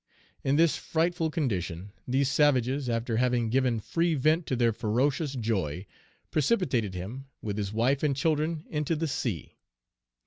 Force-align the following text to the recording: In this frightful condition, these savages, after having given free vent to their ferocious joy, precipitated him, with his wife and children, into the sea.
In 0.43 0.55
this 0.55 0.77
frightful 0.77 1.29
condition, 1.29 1.91
these 2.07 2.27
savages, 2.27 2.89
after 2.89 3.17
having 3.17 3.51
given 3.51 3.79
free 3.79 4.15
vent 4.15 4.47
to 4.47 4.55
their 4.55 4.73
ferocious 4.73 5.33
joy, 5.35 5.85
precipitated 6.31 6.95
him, 6.95 7.27
with 7.43 7.55
his 7.55 7.71
wife 7.71 8.01
and 8.01 8.15
children, 8.15 8.63
into 8.71 8.95
the 8.95 9.07
sea. 9.07 9.57